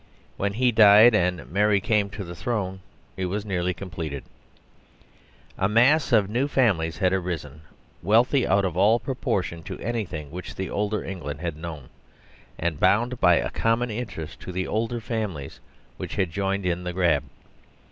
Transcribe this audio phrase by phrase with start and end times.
[0.35, 2.79] When he died and Mary came to the throne
[3.15, 4.23] it was nearly completed.
[5.59, 7.61] A mass of new families had arisen,
[8.01, 11.89] wealthy out of all proportion to anything which the older England had known,
[12.57, 15.59] and bound by a common 65 5 THE SERVILE STATE interest to the older families
[15.97, 17.23] which had joined in the grab.